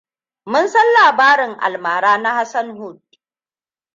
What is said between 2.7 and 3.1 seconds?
Hood.